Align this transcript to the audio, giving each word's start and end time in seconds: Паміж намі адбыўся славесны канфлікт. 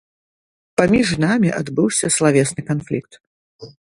Паміж 0.79 1.07
намі 1.25 1.49
адбыўся 1.59 2.13
славесны 2.17 2.61
канфлікт. 2.71 3.13